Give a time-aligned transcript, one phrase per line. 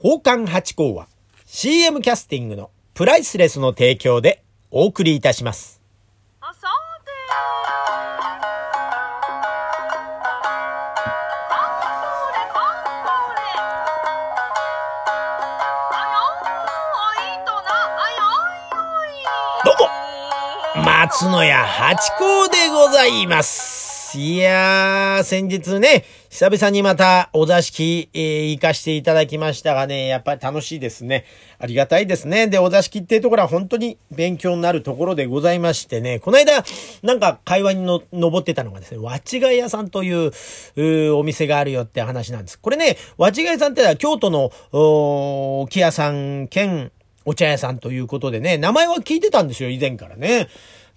[0.00, 1.08] 宝冠八甲は
[1.44, 5.82] CM キャスティングのプライスレスの提供でお送りいたします。
[19.64, 19.74] どう
[20.76, 23.77] も松野屋八甲でございます。
[24.14, 31.26] いやー、先日ね、久々にまたお座敷、えー行かしていただきましたがね、やっぱり楽しいですね。
[31.58, 32.46] ありがたいですね。
[32.46, 36.64] で、お座敷っていうところは本当に勉強になるところでございましてね、この間、
[37.02, 40.30] なんか会話にの上ってたのがですね、わちがい屋さんという
[40.76, 42.58] うお店があるよって話なんです。
[42.58, 46.92] これね、わちが屋さんってのは京都の、お木屋さん兼
[47.28, 50.48] お茶屋さんということでね、名前は聞いてたんですよ、以前からね。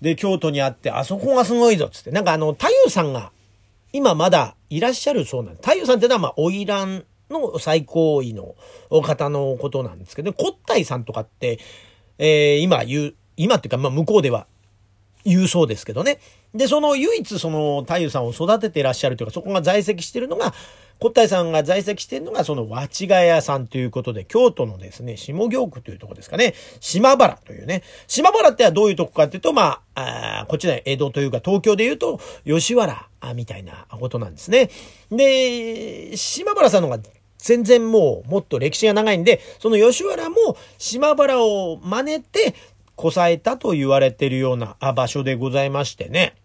[0.01, 2.11] で、京都にあって、あそこがすごいぞ、つって。
[2.11, 3.31] なんかあの、太夫さんが、
[3.93, 5.69] 今まだいらっしゃるそうなんです。
[5.69, 8.55] 太夫さんってのは、まあ、花魁の最高位の
[9.03, 11.59] 方のことなんですけど、ね、骨体さんとかって、
[12.17, 14.47] えー今言う、今っていうか、まあ、向こうでは
[15.23, 16.19] 言うそうですけどね。
[16.53, 20.53] で、その唯一その太夫さんを育てていらっしゃるというか、そこが在籍してるのが、
[21.01, 34.69] 古代さんが在籍してるのが、その和違屋さんということで、京都のですね、下京区というとこですかね、島原というね、島原ってはどういうとこかっていうと、まあ、あこっちで江戸というか、東京で言うと、吉原みたいなことなんですね。
[35.11, 36.99] で、島原さんのが
[37.39, 40.35] 全然もうもっと歴史が長いんで、その吉原も
[40.77, 42.53] 島原を真似て、
[42.95, 46.35] こさえたと言われてるような場所でございましてね。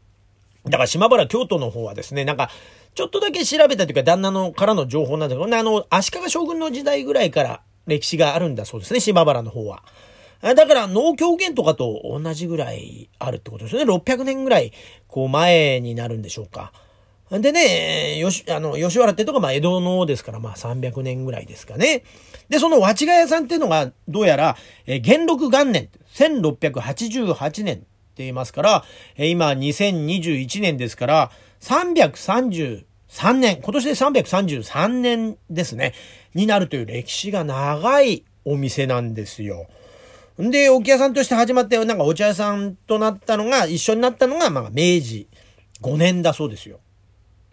[0.65, 2.51] だから島原京都の方はですね、なんか、
[2.95, 9.83] ちょっとだけ調べたというか、旦那のからの情報なんですけど、あの、足利将軍の時代ぐらいから歴史があるんだそうですね、島原の方は。
[10.43, 13.85] だから、農協源とかと同じぐらいあるってことですね。
[13.85, 14.73] 600年ぐらい、
[15.09, 16.73] こう、前になるんでしょうか。
[17.31, 22.05] でね、よし、あの、吉原ってとこまあ江戸のですからまあ300年ぐらいですかね。
[22.49, 27.87] で、その和違屋さんっていうのがどうやら、えー元禄元年、1688年って
[28.19, 28.85] 言いますから、
[29.17, 31.31] えー今2021年ですから、
[31.63, 32.85] 333
[33.33, 35.95] 年、今年で333年ですね、
[36.35, 39.67] になるという歴史が長いお店なんですよ。
[40.41, 45.27] んで、置屋さんとして始まって、なんかお茶屋さんとなったのが、一緒になったのが、まあ、明治
[45.83, 46.79] 5年だそうですよ。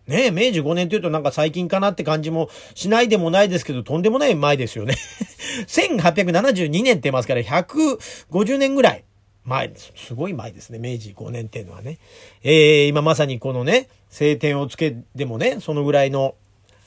[0.08, 4.96] ね、明治5年というとなんか最近かなって感じもしないでもないですけど、とんでもない前ですよね。
[5.68, 9.04] 1872年って言いますから、150年ぐらい
[9.46, 9.92] 前です。
[9.96, 12.00] すごい前ですね、明治5年っていうのはね。
[12.44, 16.36] えー、今まさにこのね、晴天をつけでもね、そのぐらいの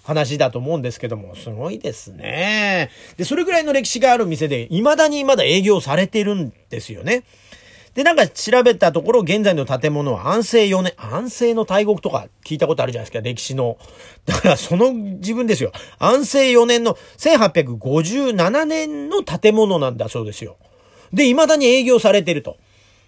[0.04, 2.90] 話だと思うんですけども、すごいですね。
[3.16, 7.24] で、それぐらいの歴史がある店で、未だにまだ営業されてるんですよね。
[7.96, 13.78] で、なんか調べたところ、現在の建物は安政4年、安政の大国とか聞いたことあるじゃないですか、歴史の。
[14.26, 15.72] だからその自分ですよ。
[15.98, 20.58] 安政4年の1857年の建物なんだそうですよ。
[21.14, 22.58] で、未だに営業されてると。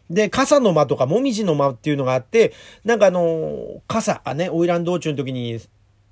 [0.09, 5.61] で、傘の間とか、もみじの間っていうのがあって、なんかあの、傘、あね、花魁道中の時に、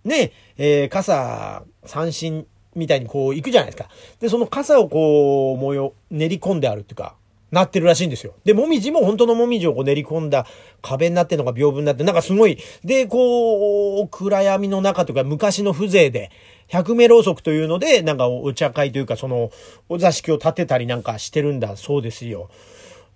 [0.04, 3.88] ね、えー傘、三振みたいにこう行くじゃないですか。
[4.20, 7.16] で、その傘をこう、模様、練り込んであるっていうか、
[7.56, 8.34] なってるらしいんですよ。
[8.44, 10.46] で、もみじも本当のもみじをこう練り込んだ
[10.82, 16.30] 壁になってるのが屏風になって、なんかすごい、で、こう、暗闇の中というか昔の風情で、
[16.68, 19.50] 百名ろうそくというので、なんかお茶会というか、その、
[19.88, 22.50] お座敷を立てたりなんかしてるんだそうですよ。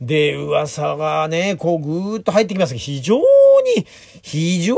[0.01, 3.25] で、噂がね、こうぐーっと入ってきます非常に、
[4.23, 4.75] 非常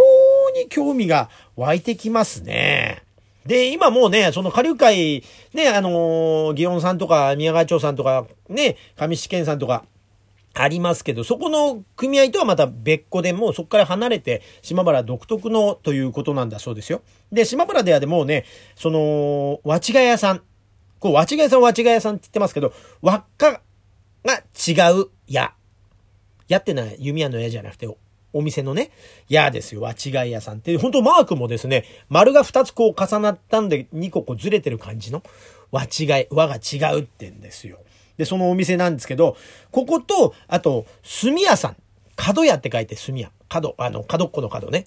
[0.56, 3.04] に興味が湧いてきますね。
[3.46, 9.84] で、今もうね、その下流会、ね、あのー、祇園さんとか宮川町さんとか、ね、上四県さんとか、
[10.54, 17.02] ありますけど、そこの組合とはまた別個でもうそこから離れて、島原独特のということなんだそうですよ。
[17.30, 18.44] で、島原ではでもうね、
[18.76, 20.42] その、和違屋さん、
[21.00, 23.62] こう、和違屋さん和違屋さんって言ってますけど、輪っか
[24.24, 25.54] が違う矢。
[26.48, 27.88] 矢ってのは弓矢の矢じゃなくて、
[28.32, 28.90] お店のね、
[29.28, 29.80] 矢ですよ。
[29.82, 30.76] 和違い屋さんって。
[30.78, 35.22] 本当マークもですね、丸が2つこう重なったんで、2個こうずれてる感じの
[35.70, 37.78] 和違い、和が違うってんですよ。
[38.16, 39.36] で、そのお店なんですけど、
[39.70, 40.86] ここと、あと、
[41.22, 41.76] 炭屋さん。
[42.14, 43.30] 角屋って書いて炭屋。
[43.48, 44.86] 角、あの、角っこの角ね。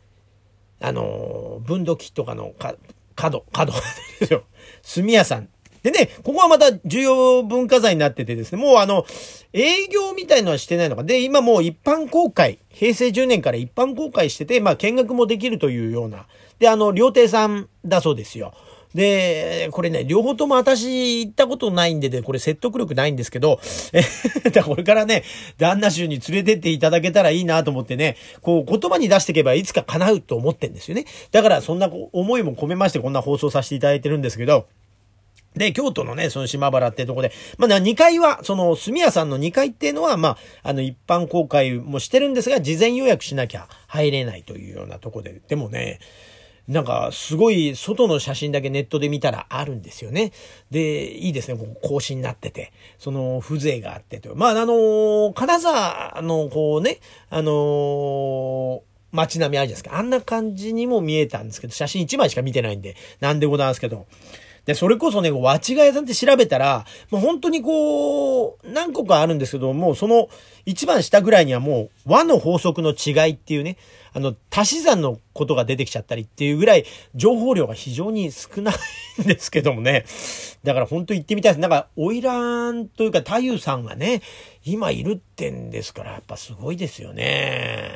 [0.79, 2.75] あの、分度器とかのか
[3.15, 3.73] 角、角
[4.19, 4.43] ですよ。
[4.83, 5.49] 炭屋さん。
[5.85, 9.05] でね、ここはまた重要文化財になっててですね、もうあの、
[9.53, 11.03] 営業みたいのはしてないのか。
[11.03, 16.25] で、今もう一般公開、平成10年から一般公開してて、まあ見学もできるというような。
[16.57, 18.55] で、あの、料亭さんだそうですよ。
[18.95, 23.59] で、これね、両方とも私行ったことないんでね、これ説得力ないんですけど、
[23.93, 24.01] え、
[24.41, 25.23] だからこれからね、
[25.59, 31.05] 旦那衆に連れてっていただけたらいいなと思ってね、こう言葉に出していけばいつか叶うと思ってんですよね。
[31.31, 34.65] だからそんな思いも込めましてこんな放送させていただいてるんですけど、
[35.55, 45.99] で、京都のね、その島原ってとこで、まあ、2階は、その、住屋さんの2階っていうのは、まあ、あの、一般公開もしてるんですが、事前予約しなきゃ入れないというようなとこで、でもね、
[46.67, 50.31] なんか、すごい、外の写真だけネットで見たらあるんですよね。
[50.71, 54.35] で、いいですね、こう、格子になってて、その、風情があってと。
[54.35, 56.99] まあ、あの金沢の、こうね、
[57.29, 58.81] あの
[59.11, 59.97] 街並みあるじゃないですか。
[59.97, 64.07] あんな感じにも見えたんですけど、写真1枚しか見てないんで、なんでございますけど。
[64.65, 70.27] で、それこそね、わちがやさんって調べたら、もう本当にこう、何個かあるんですけど、もその
[70.65, 73.77] 一番下ぐらいにはもう和の法則の違いっていうね、
[74.13, 80.05] あの、足し算のことが出てきちゃったりっていうぐらい、情報量が非常に少ないんですけどもね。
[80.63, 81.61] だから本当行ってみたいです。
[81.61, 84.21] なんか、花魁というか、太夫さんがね、
[84.63, 87.91] 今いるってんですから、やっぱすごいですよね。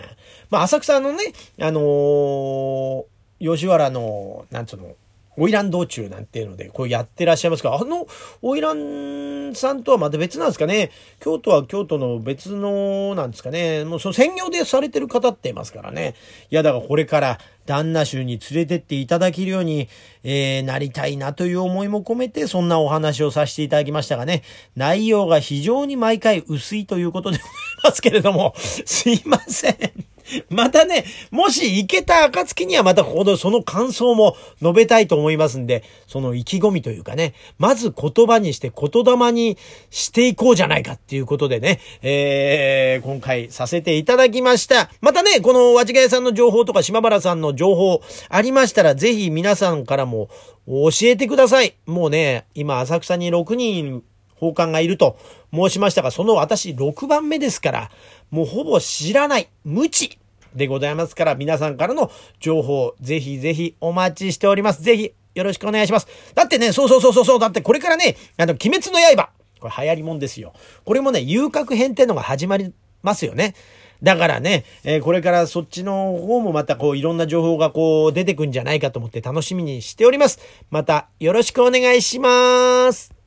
[0.50, 3.06] まあ、浅草のね、あのー、
[3.40, 4.96] 吉原の、なんつうの、
[5.38, 8.08] 花魁道中なんていうので、こうやってらっしゃいますか、あの、
[8.42, 10.92] 花魁さんとはまた別なんですかね。
[11.20, 13.86] 京都は京都の別の、なんですかね。
[13.86, 16.16] もうその専業でされてる方っていますからね。
[16.50, 19.88] いや、だからこれから旦那衆に連れてっていただけるように、
[20.24, 24.44] えー、なりたいなという思いも込めて、そんなお話をさせていただきましたがね。
[24.76, 27.54] 内容が非常に毎回薄いということでござい
[27.84, 30.09] ますけれども、すいません。
[30.50, 39.58] またね、もし行けた暁にはまたここでその感想も述べたいと思いますんで、その意気込みというかね、まず言葉にして言霊に
[39.90, 44.90] していこうじゃないかっていうことでね、えー、今回させていただきました。
[45.02, 50.30] またね、このわちがやさんの情報とか島原さんの情報ありましたら、ぜひ皆さんからも
[50.68, 51.76] 教えてください。
[51.86, 54.04] もうね、今浅草に6人
[54.40, 55.18] 奉還がいると
[55.54, 57.92] 申しましたが、その私6番目ですから、
[58.32, 60.18] もうほぼ知らない、無知
[60.56, 64.82] でございますから、皆さんからの情報、ぜひぜひお待ちしております。
[64.82, 66.08] ぜひよろしくお願いします。
[66.36, 70.54] だってね、そうそうそうそう、だってこれからね、あの、鬼滅の刃、これ流行りもんですよ。
[70.86, 73.56] これもね、遊郭編ってのが始まりますよね。
[74.02, 80.40] だからね、えー、これからそっちの方もまたこういろんな情報がこう出てくんじゃないかと思って楽しみにしております。
[80.72, 83.19] またよろしくお願いします。